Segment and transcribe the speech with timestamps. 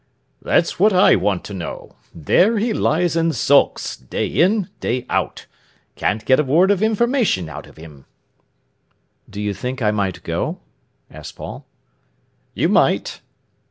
[0.41, 1.95] "That's what I want to know.
[2.11, 5.45] There he lies and sulks, day in, day out.
[5.95, 8.05] Can't get a word of information out of him."
[9.29, 10.57] "Do you think I might go?"
[11.11, 11.67] asked Paul.
[12.55, 13.21] "You might."